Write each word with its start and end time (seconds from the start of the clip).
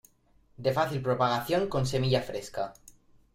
De 0.57 0.73
fácil 0.73 0.99
propagación 1.03 1.69
con 1.69 1.85
semilla 1.85 2.23
fresca. 2.23 2.73